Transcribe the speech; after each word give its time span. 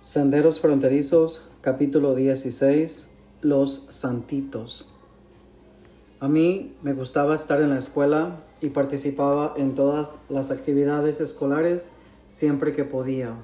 Senderos 0.00 0.60
Fronterizos, 0.60 1.48
capítulo 1.60 2.14
16, 2.14 3.10
Los 3.42 3.86
Santitos. 3.90 4.90
A 6.18 6.28
mí 6.28 6.76
me 6.82 6.92
gustaba 6.94 7.34
estar 7.34 7.62
en 7.62 7.70
la 7.70 7.78
escuela 7.78 8.40
y 8.60 8.70
participaba 8.70 9.54
en 9.56 9.74
todas 9.74 10.22
las 10.28 10.50
actividades 10.50 11.20
escolares 11.20 11.94
siempre 12.26 12.72
que 12.72 12.84
podía. 12.84 13.36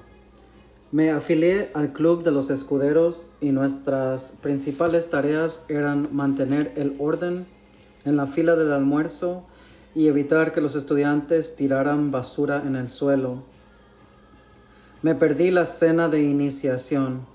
Me 0.91 1.11
afilié 1.11 1.69
al 1.73 1.91
Club 1.93 2.23
de 2.23 2.31
los 2.31 2.49
Escuderos 2.49 3.29
y 3.41 3.51
nuestras 3.51 4.37
principales 4.41 5.09
tareas 5.09 5.65
eran 5.67 6.09
mantener 6.11 6.71
el 6.75 6.95
orden 6.99 7.45
en 8.05 8.15
la 8.15 8.27
fila 8.27 8.55
del 8.55 8.71
almuerzo 8.71 9.43
y 9.93 10.07
evitar 10.07 10.53
que 10.53 10.61
los 10.61 10.75
estudiantes 10.75 11.55
tiraran 11.55 12.11
basura 12.11 12.63
en 12.65 12.75
el 12.75 12.87
suelo 12.87 13.43
me 15.03 15.13
perdí 15.13 15.51
la 15.51 15.65
cena 15.65 16.09
de 16.09 16.23
iniciación 16.23 17.27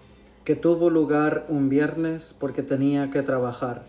que 0.45 0.57
tuvo 0.57 0.91
lugar 0.91 1.47
un 1.49 1.69
viernes 1.69 2.37
porque 2.39 2.65
tenía 2.65 3.11
que 3.11 3.23
trabajar. 3.23 3.85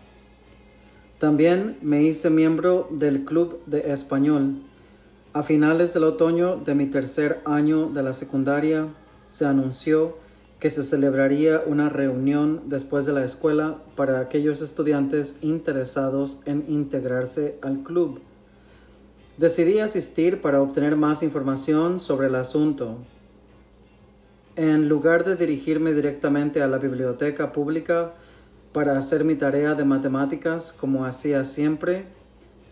También 1.18 1.76
me 1.82 2.04
hice 2.04 2.30
miembro 2.30 2.86
del 2.90 3.24
Club 3.24 3.60
de 3.66 3.92
Español. 3.92 4.54
A 5.32 5.42
finales 5.42 5.92
del 5.92 6.04
otoño 6.04 6.56
de 6.56 6.76
mi 6.76 6.86
tercer 6.86 7.40
año 7.44 7.86
de 7.88 8.04
la 8.04 8.12
secundaria 8.12 8.86
se 9.34 9.46
anunció 9.46 10.16
que 10.60 10.70
se 10.70 10.84
celebraría 10.84 11.64
una 11.66 11.88
reunión 11.88 12.62
después 12.66 13.04
de 13.04 13.12
la 13.12 13.24
escuela 13.24 13.78
para 13.96 14.20
aquellos 14.20 14.62
estudiantes 14.62 15.38
interesados 15.40 16.40
en 16.44 16.64
integrarse 16.68 17.58
al 17.60 17.82
club. 17.82 18.20
Decidí 19.36 19.80
asistir 19.80 20.40
para 20.40 20.62
obtener 20.62 20.94
más 20.94 21.24
información 21.24 21.98
sobre 21.98 22.28
el 22.28 22.36
asunto, 22.36 22.98
en 24.54 24.88
lugar 24.88 25.24
de 25.24 25.34
dirigirme 25.34 25.94
directamente 25.94 26.62
a 26.62 26.68
la 26.68 26.78
biblioteca 26.78 27.50
pública 27.50 28.14
para 28.72 28.96
hacer 28.96 29.24
mi 29.24 29.34
tarea 29.34 29.74
de 29.74 29.84
matemáticas 29.84 30.72
como 30.72 31.06
hacía 31.06 31.44
siempre, 31.44 32.04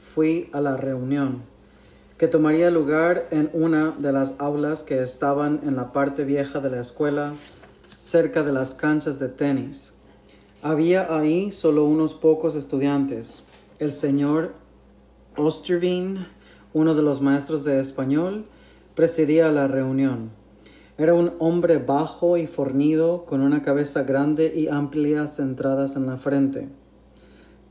fui 0.01 0.49
a 0.53 0.61
la 0.61 0.77
reunión, 0.77 1.43
que 2.23 2.29
tomaría 2.29 2.71
lugar 2.71 3.27
en 3.33 3.51
una 3.53 3.97
de 3.99 4.13
las 4.13 4.37
aulas 4.39 4.85
que 4.85 5.03
estaban 5.03 5.59
en 5.65 5.75
la 5.75 5.93
parte 5.93 6.23
vieja 6.23 6.61
de 6.61 6.71
la 6.71 6.81
escuela, 6.81 7.33
cerca 7.97 8.45
de 8.45 8.53
las 8.53 8.75
canchas 8.75 9.19
de 9.19 9.29
tenis. 9.29 9.95
Había 10.63 11.17
ahí 11.19 11.51
solo 11.51 11.85
unos 11.85 12.15
pocos 12.15 12.55
estudiantes. 12.55 13.45
El 13.81 13.91
señor 13.91 14.53
Ostervin, 15.37 16.25
uno 16.73 16.95
de 16.95 17.03
los 17.03 17.21
maestros 17.21 17.65
de 17.65 17.81
español, 17.81 18.45
presidía 18.95 19.51
la 19.51 19.67
reunión. 19.67 20.31
Era 20.99 21.15
un 21.15 21.33
hombre 21.41 21.79
bajo 21.79 22.37
y 22.37 22.47
fornido, 22.47 23.25
con 23.25 23.41
una 23.41 23.63
cabeza 23.63 24.05
grande 24.05 24.53
y 24.55 24.69
amplia 24.69 25.27
centradas 25.27 25.97
en 25.97 26.07
la 26.07 26.19
frente. 26.19 26.69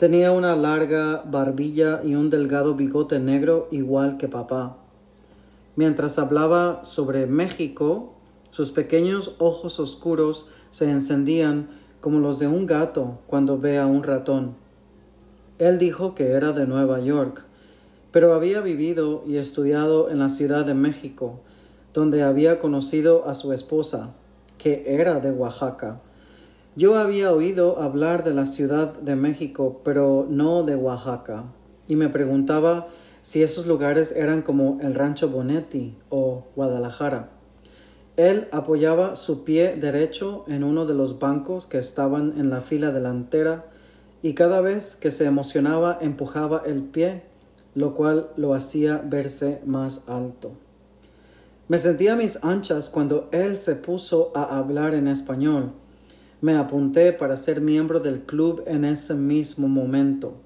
Tenía 0.02 0.32
una 0.32 0.56
larga 0.56 1.22
barbilla 1.28 2.02
y 2.04 2.16
un 2.16 2.32
delgado 2.32 2.74
bigote 2.74 3.20
negro 3.20 3.68
igual 3.70 4.18
que 4.18 4.28
papá. 4.28 4.78
Mientras 5.76 6.18
hablaba 6.18 6.84
sobre 6.84 7.28
México, 7.28 8.16
sus 8.50 8.72
pequeños 8.72 9.36
ojos 9.38 9.80
oscuros 9.80 10.50
se 10.72 10.90
encendían 10.90 11.68
como 12.00 12.18
los 12.18 12.40
de 12.40 12.48
un 12.48 12.66
gato 12.66 13.20
cuando 13.28 13.60
ve 13.60 13.78
a 13.78 13.86
un 13.86 14.02
ratón. 14.02 14.56
Él 15.60 15.78
dijo 15.78 16.16
que 16.16 16.32
era 16.32 16.52
de 16.52 16.66
Nueva 16.66 17.00
York, 17.00 17.44
pero 18.12 18.34
había 18.34 18.60
vivido 18.60 19.24
y 19.28 19.38
estudiado 19.38 20.10
en 20.10 20.18
la 20.18 20.30
Ciudad 20.30 20.66
de 20.66 20.74
México, 20.74 21.42
donde 21.94 22.24
había 22.24 22.58
conocido 22.58 23.30
a 23.30 23.36
su 23.36 23.54
esposa, 23.54 24.16
que 24.58 24.84
era 24.88 25.20
de 25.20 25.30
Oaxaca. 25.30 26.02
Yo 26.78 26.98
había 26.98 27.34
oído 27.34 27.82
hablar 27.82 28.24
de 28.24 28.34
la 28.34 28.46
Ciudad 28.46 28.94
de 28.94 29.18
México, 29.18 29.82
pero 29.84 30.26
no 30.30 30.64
de 30.64 30.78
Oaxaca, 30.78 31.44
y 31.90 31.98
me 31.98 32.08
preguntaba 32.08 32.88
si 33.22 33.44
esos 33.44 33.68
lugares 33.68 34.14
eran 34.16 34.42
como 34.42 34.80
el 34.82 34.96
Rancho 34.96 35.28
Bonetti 35.28 35.98
o 36.10 36.46
Guadalajara. 36.56 37.30
Él 38.16 38.48
apoyaba 38.54 39.18
su 39.18 39.44
pie 39.44 39.76
derecho 39.76 40.46
en 40.48 40.64
uno 40.64 40.86
de 40.86 40.94
los 40.94 41.20
bancos 41.20 41.68
que 41.68 41.78
estaban 41.78 42.40
en 42.40 42.50
la 42.50 42.62
fila 42.62 42.92
delantera 42.92 43.66
y 44.22 44.34
cada 44.34 44.62
vez 44.62 44.96
que 44.96 45.12
se 45.12 45.26
emocionaba 45.26 45.98
empujaba 46.00 46.64
el 46.66 46.84
pie, 46.84 47.24
lo 47.76 47.96
cual 47.96 48.30
lo 48.38 48.54
hacía 48.54 49.02
verse 49.04 49.60
más 49.66 50.08
alto. 50.08 50.52
Me 51.68 51.80
sentía 51.80 52.16
mis 52.16 52.46
anchas 52.46 52.88
cuando 52.88 53.28
él 53.34 53.58
se 53.58 53.76
puso 53.76 54.32
a 54.36 54.58
hablar 54.58 54.94
en 54.94 55.10
español. 55.10 55.74
Me 56.42 56.56
apunté 56.56 57.14
para 57.14 57.38
ser 57.38 57.62
miembro 57.62 58.00
del 58.00 58.22
club 58.22 58.64
en 58.66 58.84
ese 58.84 59.14
mismo 59.14 59.68
momento. 59.68 60.42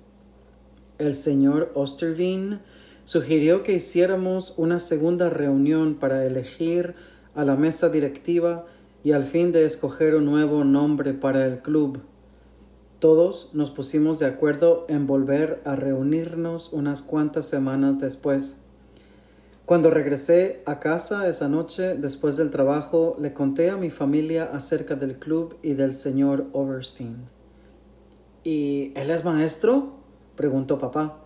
El 0.98 1.14
señor 1.14 1.72
Ostervin 1.74 2.60
sugirió 3.06 3.64
que 3.64 3.72
hiciéramos 3.72 4.56
una 4.58 4.80
segunda 4.80 5.30
reunión 5.30 5.96
para 5.96 6.26
elegir 6.26 6.96
a 7.34 7.46
la 7.46 7.56
mesa 7.56 7.88
directiva 7.88 8.66
y 9.06 9.14
al 9.14 9.24
fin 9.24 9.54
de 9.54 9.64
escoger 9.64 10.16
un 10.16 10.26
nuevo 10.26 10.66
nombre 10.66 11.14
para 11.14 11.46
el 11.46 11.60
club. 11.60 12.02
Todos 13.00 13.52
nos 13.54 13.72
pusimos 13.72 14.20
de 14.20 14.26
acuerdo 14.26 14.86
en 14.90 15.08
volver 15.08 15.62
a 15.64 15.78
reunirnos 15.78 16.74
unas 16.74 17.04
cuantas 17.04 17.46
semanas 17.46 18.02
después. 18.02 18.65
Cuando 19.66 19.90
regresé 19.90 20.62
a 20.68 20.80
casa 20.80 21.28
esa 21.28 21.50
noche 21.50 21.96
después 21.96 22.38
del 22.38 22.52
trabajo, 22.52 23.16
le 23.20 23.34
conté 23.34 23.72
a 23.72 23.78
mi 23.78 23.90
familia 23.90 24.52
acerca 24.54 24.96
del 24.96 25.18
club 25.18 25.58
y 25.64 25.74
del 25.74 25.96
señor 25.96 26.46
Overstein. 26.54 27.26
¿Y 28.44 28.92
él 28.96 29.10
es 29.10 29.26
maestro? 29.26 29.96
preguntó 30.36 30.78
papá. 30.78 31.18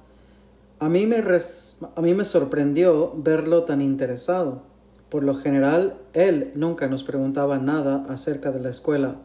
A 0.79 0.87
mí, 0.87 1.05
me 1.05 1.17
a 1.17 2.01
mí 2.01 2.13
me 2.13 2.23
sorprendió 2.23 3.11
verlo 3.17 3.65
tan 3.65 3.81
interesado. 3.81 4.61
Por 5.09 5.25
lo 5.25 5.33
general, 5.33 5.97
él 6.13 6.53
nunca 6.55 6.87
nos 6.87 7.03
preguntaba 7.03 7.57
nada 7.57 8.05
acerca 8.07 8.53
de 8.53 8.61
la 8.61 8.69
escuela. 8.69 9.17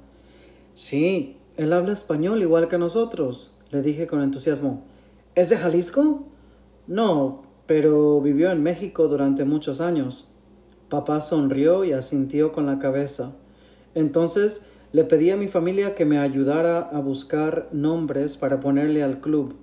Sí, 0.75 1.36
él 1.56 1.72
habla 1.72 1.92
español 1.92 2.42
igual 2.42 2.66
que 2.66 2.78
nosotros, 2.78 3.52
le 3.70 3.81
dije 3.81 4.08
con 4.08 4.22
entusiasmo. 4.22 4.82
¿Es 5.36 5.50
de 5.50 5.56
Jalisco? 5.56 6.26
No, 6.88 7.44
pero 7.66 8.20
vivió 8.20 8.50
en 8.50 8.62
México 8.62 9.08
durante 9.08 9.44
muchos 9.44 9.80
años. 9.80 10.28
Papá 10.88 11.20
sonrió 11.20 11.84
y 11.84 11.92
asintió 11.92 12.52
con 12.52 12.66
la 12.66 12.78
cabeza. 12.78 13.36
Entonces 13.94 14.66
le 14.92 15.04
pedí 15.04 15.30
a 15.30 15.36
mi 15.36 15.48
familia 15.48 15.94
que 15.94 16.04
me 16.04 16.19
ayudara 16.19 16.78
a 16.78 17.00
buscar 17.00 17.69
nombres 17.72 18.36
para 18.36 18.60
ponerle 18.60 19.02
al 19.02 19.20
club. 19.20 19.56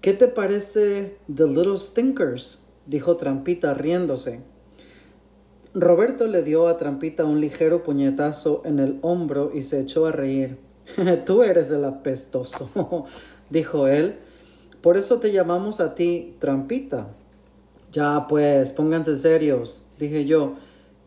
¿Qué 0.00 0.14
te 0.14 0.28
parece 0.28 1.18
The 1.32 1.46
Little 1.46 1.76
Stinkers? 1.76 2.66
dijo 2.86 3.16
Trampita 3.16 3.74
riéndose. 3.74 4.40
Roberto 5.74 6.26
le 6.26 6.42
dio 6.42 6.66
a 6.66 6.78
Trampita 6.78 7.24
un 7.24 7.40
ligero 7.40 7.82
puñetazo 7.82 8.62
en 8.64 8.80
el 8.80 8.98
hombro 9.02 9.52
y 9.54 9.62
se 9.62 9.80
echó 9.80 10.06
a 10.06 10.12
reír. 10.12 10.58
Tú 11.26 11.42
eres 11.42 11.70
el 11.70 11.84
apestoso, 11.84 13.06
dijo 13.50 13.86
él 13.86 14.16
por 14.80 14.96
eso 14.96 15.18
te 15.18 15.32
llamamos 15.32 15.80
a 15.80 15.94
ti 15.94 16.36
trampita. 16.38 17.08
Ya 17.92 18.26
pues, 18.28 18.72
pónganse 18.72 19.16
serios, 19.16 19.86
dije 19.98 20.24
yo. 20.24 20.54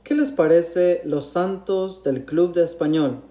¿Qué 0.04 0.16
les 0.16 0.32
parece 0.32 1.02
los 1.06 1.26
santos 1.26 2.04
del 2.04 2.26
Club 2.26 2.54
de 2.54 2.64
Español? 2.64 3.22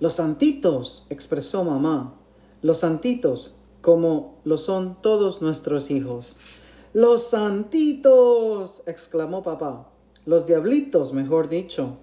Los 0.00 0.14
santitos, 0.14 1.06
expresó 1.10 1.62
mamá. 1.62 2.14
Los 2.62 2.78
santitos, 2.78 3.54
como 3.82 4.38
lo 4.44 4.56
son 4.56 4.96
todos 5.02 5.42
nuestros 5.42 5.90
hijos. 5.90 6.36
Los 6.94 7.28
santitos, 7.28 8.82
exclamó 8.86 9.42
papá. 9.42 9.88
Los 10.24 10.46
diablitos, 10.46 11.12
mejor 11.12 11.48
dicho. 11.48 11.98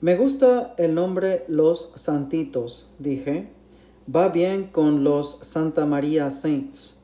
Me 0.00 0.16
gusta 0.16 0.74
el 0.78 0.94
nombre 0.94 1.44
Los 1.48 1.92
Santitos, 1.96 2.90
dije 2.98 3.59
va 4.14 4.28
bien 4.28 4.64
con 4.64 5.04
los 5.04 5.38
Santa 5.42 5.86
María 5.86 6.30
Saints. 6.30 7.00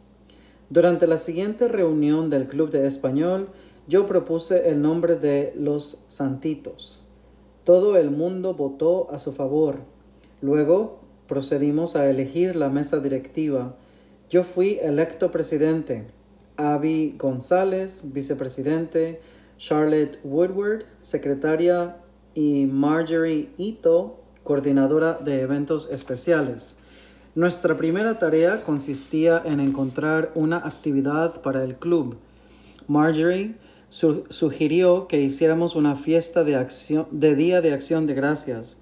Durante 0.71 1.07
la 1.07 1.19
siguiente 1.19 1.69
reunión 1.69 2.31
del 2.31 2.49
Club 2.49 2.71
de 2.71 2.87
Español, 2.87 3.49
yo 3.87 4.07
propuse 4.07 4.69
el 4.69 4.83
nombre 4.83 5.15
de 5.17 5.53
los 5.57 6.05
Santitos. 6.09 7.03
Todo 7.63 7.97
el 7.97 8.11
mundo 8.11 8.55
votó 8.55 9.09
a 9.13 9.19
su 9.19 9.33
favor. 9.33 9.79
Luego 10.41 10.99
procedimos 11.29 11.95
a 11.95 12.11
elegir 12.11 12.57
la 12.57 12.69
mesa 12.69 12.99
directiva. 12.99 13.77
Yo 14.29 14.43
fui 14.43 14.79
electo 14.83 15.31
presidente. 15.31 16.07
Abby 16.57 17.15
González, 17.19 18.13
vicepresidente, 18.13 19.21
Charlotte 19.59 20.19
Woodward, 20.25 20.85
secretaria, 21.01 21.99
y 22.35 22.67
Marjorie 22.67 23.49
Ito, 23.57 24.21
coordinadora 24.43 25.15
de 25.15 25.41
eventos 25.41 25.91
especiales. 25.91 26.79
Nuestra 27.37 27.77
primera 27.77 28.19
tarea 28.19 28.63
consistía 28.63 29.43
en 29.45 29.61
encontrar 29.61 30.33
una 30.35 30.57
actividad 30.57 31.43
para 31.43 31.65
el 31.65 31.77
club. 31.77 32.17
Marjorie 32.89 33.57
sugirió 33.91 35.07
que 35.07 35.21
hiciéramos 35.21 35.77
una 35.77 35.97
fiesta 35.97 36.45
de, 36.45 36.57
acción, 36.57 37.07
de 37.11 37.35
Día 37.35 37.61
de 37.61 37.75
Acción 37.75 38.07
de 38.07 38.15
Gracias. 38.15 38.79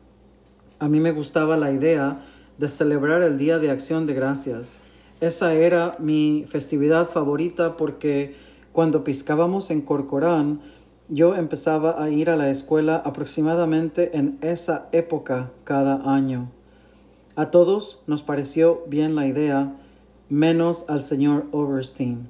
A 0.79 0.89
mí 0.89 1.01
me 1.01 1.11
gustaba 1.11 1.57
la 1.57 1.73
idea 1.73 2.21
de 2.57 2.69
celebrar 2.69 3.23
el 3.23 3.39
Día 3.39 3.59
de 3.59 3.73
Acción 3.73 4.07
de 4.07 4.15
Gracias. 4.15 4.79
Esa 5.21 5.53
era 5.55 5.97
mi 5.99 6.45
festividad 6.47 7.09
favorita 7.09 7.77
porque 7.77 8.37
cuando 8.73 9.03
piscábamos 9.03 9.73
en 9.73 9.81
Corcorán, 9.81 10.61
yo 11.09 11.35
empezaba 11.35 12.01
a 12.01 12.09
ir 12.09 12.31
a 12.31 12.37
la 12.37 12.51
escuela 12.51 13.03
aproximadamente 13.05 14.17
en 14.17 14.39
esa 14.43 14.87
época 14.93 15.51
cada 15.65 16.09
año. 16.15 16.53
A 17.37 17.51
todos 17.51 18.03
nos 18.07 18.23
pareció 18.23 18.85
bien 18.87 19.17
la 19.17 19.27
idea, 19.27 19.75
menos 20.29 20.85
al 20.89 21.03
señor 21.03 21.47
Overstein. 21.51 22.29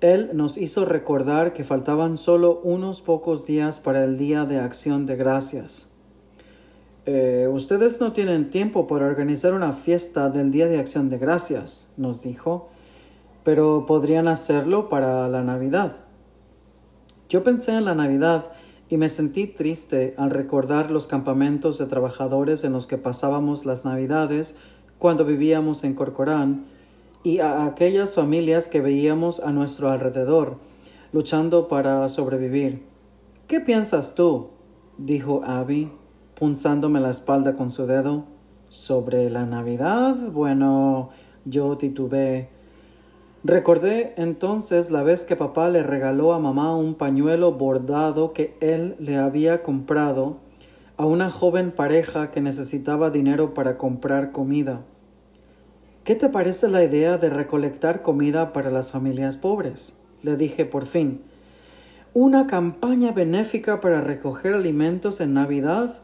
Él 0.00 0.30
nos 0.34 0.56
hizo 0.56 0.84
recordar 0.84 1.52
que 1.52 1.64
faltaban 1.64 2.16
solo 2.16 2.60
unos 2.62 3.00
pocos 3.00 3.44
días 3.44 3.80
para 3.80 4.04
el 4.04 4.16
Día 4.16 4.44
de 4.44 4.58
Acción 4.60 5.06
de 5.06 5.16
Gracias. 5.16 5.90
Eh, 7.06 7.48
ustedes 7.50 8.00
no 8.00 8.12
tienen 8.12 8.50
tiempo 8.50 8.86
para 8.86 9.06
organizar 9.06 9.52
una 9.52 9.72
fiesta 9.72 10.30
del 10.30 10.52
Día 10.52 10.68
de 10.68 10.78
Acción 10.78 11.10
de 11.10 11.18
Gracias, 11.18 11.92
nos 11.96 12.22
dijo, 12.22 12.68
pero 13.42 13.84
podrían 13.86 14.28
hacerlo 14.28 14.88
para 14.88 15.28
la 15.28 15.42
Navidad. 15.42 15.96
Yo 17.28 17.42
pensé 17.42 17.72
en 17.72 17.84
la 17.84 17.94
Navidad 17.94 18.52
y 18.94 18.96
me 18.96 19.08
sentí 19.08 19.48
triste 19.48 20.14
al 20.18 20.30
recordar 20.30 20.92
los 20.92 21.08
campamentos 21.08 21.78
de 21.78 21.86
trabajadores 21.86 22.62
en 22.62 22.72
los 22.72 22.86
que 22.86 22.96
pasábamos 22.96 23.66
las 23.66 23.84
Navidades 23.84 24.56
cuando 25.00 25.24
vivíamos 25.24 25.82
en 25.82 25.94
Corcorán 25.94 26.66
y 27.24 27.40
a 27.40 27.64
aquellas 27.64 28.14
familias 28.14 28.68
que 28.68 28.80
veíamos 28.80 29.40
a 29.40 29.50
nuestro 29.50 29.90
alrededor, 29.90 30.58
luchando 31.12 31.66
para 31.66 32.08
sobrevivir. 32.08 32.84
¿Qué 33.48 33.58
piensas 33.58 34.14
tú? 34.14 34.50
dijo 34.96 35.42
Abby, 35.44 35.90
punzándome 36.38 37.00
la 37.00 37.10
espalda 37.10 37.56
con 37.56 37.72
su 37.72 37.86
dedo. 37.86 38.26
¿Sobre 38.68 39.28
la 39.28 39.44
Navidad? 39.44 40.14
Bueno, 40.30 41.10
yo 41.44 41.76
titubeé. 41.78 42.53
Recordé 43.44 44.14
entonces 44.16 44.90
la 44.90 45.02
vez 45.02 45.26
que 45.26 45.36
papá 45.36 45.68
le 45.68 45.82
regaló 45.82 46.32
a 46.32 46.38
mamá 46.38 46.74
un 46.74 46.94
pañuelo 46.94 47.52
bordado 47.52 48.32
que 48.32 48.56
él 48.62 48.96
le 48.98 49.18
había 49.18 49.62
comprado 49.62 50.38
a 50.96 51.04
una 51.04 51.30
joven 51.30 51.70
pareja 51.70 52.30
que 52.30 52.40
necesitaba 52.40 53.10
dinero 53.10 53.52
para 53.52 53.76
comprar 53.76 54.32
comida. 54.32 54.80
¿Qué 56.04 56.14
te 56.14 56.30
parece 56.30 56.68
la 56.68 56.84
idea 56.84 57.18
de 57.18 57.28
recolectar 57.28 58.00
comida 58.00 58.54
para 58.54 58.70
las 58.70 58.92
familias 58.92 59.36
pobres? 59.36 60.00
le 60.22 60.36
dije 60.38 60.64
por 60.64 60.86
fin. 60.86 61.20
¿Una 62.14 62.46
campaña 62.46 63.12
benéfica 63.12 63.80
para 63.80 64.00
recoger 64.00 64.54
alimentos 64.54 65.20
en 65.20 65.34
Navidad? 65.34 65.98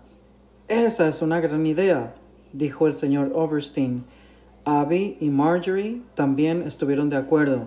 Esa 0.68 1.08
es 1.08 1.22
una 1.22 1.40
gran 1.40 1.64
idea, 1.64 2.14
dijo 2.52 2.86
el 2.86 2.92
señor 2.92 3.32
Overstein 3.34 4.04
Abby 4.64 5.16
y 5.20 5.30
Marjorie 5.30 6.02
también 6.14 6.62
estuvieron 6.62 7.10
de 7.10 7.16
acuerdo. 7.16 7.66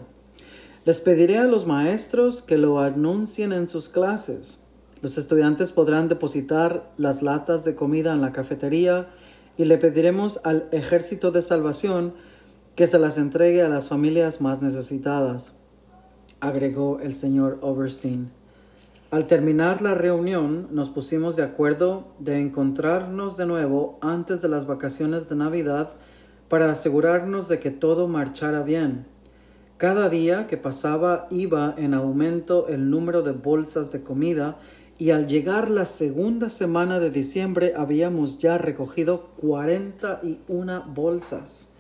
Les 0.86 1.00
pediré 1.00 1.38
a 1.38 1.46
los 1.46 1.66
maestros 1.66 2.42
que 2.42 2.58
lo 2.58 2.80
anuncien 2.80 3.54
en 3.54 3.68
sus 3.68 3.90
clases. 3.90 4.66
Los 5.02 5.18
estudiantes 5.18 5.72
podrán 5.72 6.10
depositar 6.10 6.92
las 6.98 7.22
latas 7.22 7.66
de 7.66 7.76
comida 7.76 8.14
en 8.14 8.22
la 8.22 8.32
cafetería 8.32 9.10
y 9.58 9.66
le 9.66 9.78
pediremos 9.78 10.40
al 10.44 10.68
ejército 10.72 11.32
de 11.32 11.42
salvación 11.42 12.14
que 12.76 12.88
se 12.88 13.00
las 13.00 13.18
entregue 13.18 13.62
a 13.62 13.70
las 13.70 13.88
familias 13.88 14.42
más 14.42 14.62
necesitadas, 14.62 15.54
agregó 16.40 17.00
el 17.00 17.14
señor 17.14 17.60
Overstein. 17.62 18.32
Al 19.12 19.28
terminar 19.28 19.82
la 19.82 19.94
reunión 19.94 20.70
nos 20.72 20.90
pusimos 20.90 21.36
de 21.36 21.44
acuerdo 21.44 22.08
de 22.18 22.40
encontrarnos 22.40 23.38
de 23.38 23.46
nuevo 23.46 24.00
antes 24.02 24.42
de 24.42 24.50
las 24.50 24.66
vacaciones 24.66 25.30
de 25.30 25.36
Navidad 25.36 25.92
para 26.54 26.70
asegurarnos 26.70 27.48
de 27.48 27.58
que 27.58 27.72
todo 27.72 28.08
marchara 28.08 28.62
bien. 28.62 29.08
Cada 29.78 30.08
día 30.08 30.46
que 30.46 30.56
pasaba 30.56 31.26
iba 31.32 31.74
en 31.80 31.96
aumento 31.96 32.68
el 32.68 32.92
número 32.92 33.24
de 33.24 33.32
bolsas 33.32 33.92
de 33.92 34.04
comida 34.04 34.60
y 35.00 35.10
al 35.10 35.26
llegar 35.26 35.72
la 35.72 35.86
segunda 35.86 36.52
semana 36.52 37.00
de 37.00 37.10
diciembre 37.10 37.74
habíamos 37.76 38.38
ya 38.38 38.60
recogido 38.60 39.32
41 39.38 40.84
bolsas. 40.94 41.74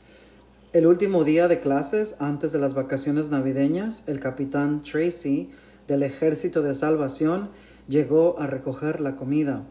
El 0.71 0.87
último 0.87 1.23
día 1.23 1.47
de 1.47 1.59
clases, 1.59 2.15
antes 2.19 2.51
de 2.51 2.57
las 2.57 2.73
vacaciones 2.73 3.29
navideñas, 3.29 4.07
el 4.07 4.19
capitán 4.19 4.81
Tracy 4.81 5.51
del 5.87 6.01
Ejército 6.01 6.63
de 6.63 6.73
Salvación 6.73 7.49
llegó 7.87 8.39
a 8.39 8.47
recoger 8.47 9.01
la 9.01 9.17
comida. 9.17 9.67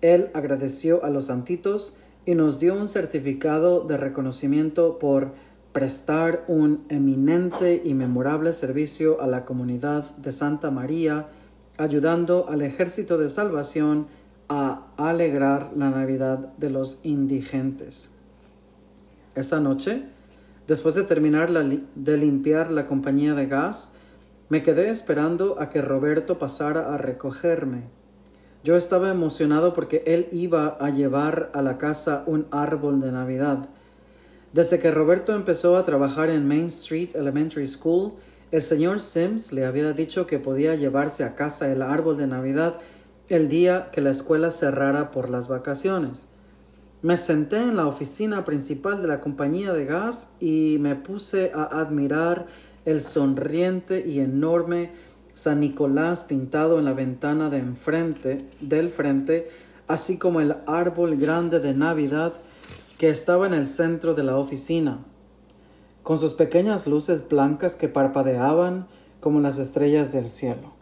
Él 0.00 0.30
agradeció 0.34 1.04
a 1.04 1.10
los 1.10 1.26
santitos 1.26 1.98
y 2.26 2.34
nos 2.34 2.58
dio 2.58 2.74
un 2.74 2.88
certificado 2.88 3.80
de 3.80 3.96
reconocimiento 3.96 4.98
por 4.98 5.32
prestar 5.72 6.44
un 6.46 6.84
eminente 6.88 7.82
y 7.84 7.94
memorable 7.94 8.52
servicio 8.52 9.20
a 9.20 9.26
la 9.26 9.44
comunidad 9.44 10.16
de 10.16 10.32
Santa 10.32 10.70
María, 10.70 11.26
ayudando 11.78 12.48
al 12.48 12.62
ejército 12.62 13.18
de 13.18 13.28
salvación 13.28 14.06
a 14.48 14.86
alegrar 14.96 15.72
la 15.76 15.90
Navidad 15.90 16.38
de 16.58 16.70
los 16.70 17.00
indigentes. 17.02 18.14
Esa 19.34 19.58
noche, 19.58 20.04
después 20.68 20.94
de 20.94 21.02
terminar 21.02 21.50
de 21.50 22.16
limpiar 22.16 22.70
la 22.70 22.86
compañía 22.86 23.34
de 23.34 23.46
gas, 23.46 23.96
me 24.48 24.62
quedé 24.62 24.90
esperando 24.90 25.60
a 25.60 25.70
que 25.70 25.82
Roberto 25.82 26.38
pasara 26.38 26.94
a 26.94 26.98
recogerme. 26.98 27.82
Yo 28.64 28.76
estaba 28.76 29.10
emocionado 29.10 29.74
porque 29.74 30.02
él 30.06 30.26
iba 30.32 30.78
a 30.80 30.88
llevar 30.88 31.50
a 31.52 31.60
la 31.60 31.76
casa 31.76 32.24
un 32.26 32.46
árbol 32.50 32.98
de 32.98 33.12
Navidad. 33.12 33.68
Desde 34.54 34.78
que 34.78 34.90
Roberto 34.90 35.34
empezó 35.34 35.76
a 35.76 35.84
trabajar 35.84 36.30
en 36.30 36.48
Main 36.48 36.66
Street 36.66 37.10
Elementary 37.14 37.66
School, 37.66 38.14
el 38.50 38.62
señor 38.62 39.02
Sims 39.02 39.52
le 39.52 39.66
había 39.66 39.92
dicho 39.92 40.26
que 40.26 40.38
podía 40.38 40.76
llevarse 40.76 41.24
a 41.24 41.34
casa 41.34 41.70
el 41.70 41.82
árbol 41.82 42.16
de 42.16 42.26
Navidad 42.26 42.80
el 43.28 43.50
día 43.50 43.90
que 43.92 44.00
la 44.00 44.12
escuela 44.12 44.50
cerrara 44.50 45.10
por 45.10 45.28
las 45.28 45.46
vacaciones. 45.46 46.26
Me 47.02 47.18
senté 47.18 47.58
en 47.58 47.76
la 47.76 47.86
oficina 47.86 48.46
principal 48.46 49.02
de 49.02 49.08
la 49.08 49.20
compañía 49.20 49.74
de 49.74 49.84
gas 49.84 50.36
y 50.40 50.78
me 50.80 50.94
puse 50.96 51.52
a 51.54 51.64
admirar 51.64 52.46
el 52.86 53.02
sonriente 53.02 54.06
y 54.06 54.20
enorme 54.20 54.92
San 55.34 55.60
Nicolás 55.60 56.24
pintado 56.24 56.78
en 56.78 56.84
la 56.84 56.92
ventana 56.92 57.50
de 57.50 57.58
enfrente, 57.58 58.38
del 58.60 58.90
frente, 58.90 59.50
así 59.88 60.18
como 60.18 60.40
el 60.40 60.54
árbol 60.66 61.16
grande 61.16 61.60
de 61.60 61.74
Navidad 61.74 62.32
que 62.98 63.10
estaba 63.10 63.46
en 63.46 63.54
el 63.54 63.66
centro 63.66 64.14
de 64.14 64.22
la 64.22 64.36
oficina, 64.36 65.00
con 66.04 66.18
sus 66.18 66.34
pequeñas 66.34 66.86
luces 66.86 67.28
blancas 67.28 67.74
que 67.74 67.88
parpadeaban 67.88 68.86
como 69.20 69.40
las 69.40 69.58
estrellas 69.58 70.12
del 70.12 70.26
cielo. 70.26 70.72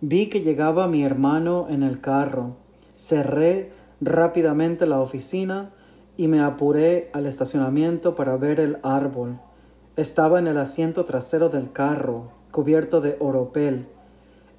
Vi 0.00 0.28
que 0.28 0.42
llegaba 0.42 0.86
mi 0.86 1.02
hermano 1.02 1.66
en 1.68 1.82
el 1.82 2.00
carro, 2.00 2.56
cerré 2.94 3.72
rápidamente 4.00 4.86
la 4.86 5.00
oficina 5.00 5.72
y 6.16 6.28
me 6.28 6.40
apuré 6.40 7.10
al 7.12 7.26
estacionamiento 7.26 8.14
para 8.14 8.36
ver 8.36 8.60
el 8.60 8.78
árbol. 8.82 9.40
Estaba 9.96 10.38
en 10.38 10.46
el 10.46 10.58
asiento 10.58 11.04
trasero 11.04 11.48
del 11.48 11.72
carro, 11.72 12.35
cubierto 12.56 13.02
de 13.02 13.18
oropel. 13.20 13.86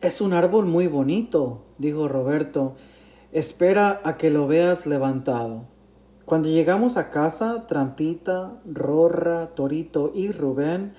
Es 0.01 0.21
un 0.21 0.33
árbol 0.33 0.67
muy 0.67 0.85
bonito, 0.85 1.63
dijo 1.79 2.07
Roberto. 2.07 2.75
Espera 3.31 4.01
a 4.03 4.17
que 4.17 4.29
lo 4.29 4.45
veas 4.45 4.85
levantado. 4.85 5.63
Cuando 6.23 6.47
llegamos 6.47 6.95
a 6.95 7.09
casa, 7.09 7.65
Trampita, 7.67 8.61
Rorra, 8.71 9.47
Torito 9.55 10.11
y 10.13 10.31
Rubén 10.31 10.93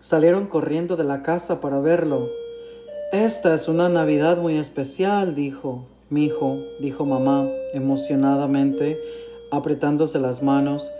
salieron 0.00 0.46
corriendo 0.46 0.98
de 0.98 1.04
la 1.04 1.22
casa 1.22 1.62
para 1.62 1.80
verlo. 1.80 2.28
Esta 3.14 3.54
es 3.54 3.66
una 3.66 3.88
Navidad 3.88 4.36
muy 4.36 4.58
especial, 4.58 5.34
dijo. 5.34 5.86
Mi 6.10 6.26
hijo, 6.26 6.58
dijo 6.82 7.06
mamá 7.06 7.48
emocionadamente, 7.72 8.98
apretándose 9.50 10.18
las 10.18 10.42
manos. 10.42 10.92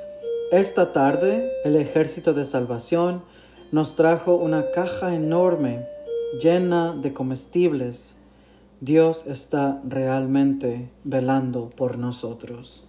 Esta 0.50 0.94
tarde 0.94 1.52
el 1.62 1.76
ejército 1.76 2.32
de 2.32 2.47
salvación 2.47 3.23
nos 3.72 3.94
trajo 3.96 4.34
una 4.36 4.70
caja 4.70 5.14
enorme 5.14 5.86
llena 6.40 6.92
de 6.92 7.14
comestibles. 7.14 8.16
Dios 8.80 9.26
está 9.26 9.80
realmente 9.88 10.90
velando 11.04 11.70
por 11.70 11.96
nosotros. 11.96 12.84